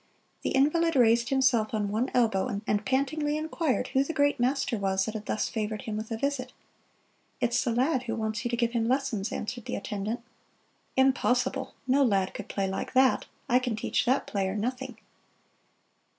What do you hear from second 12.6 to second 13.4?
like that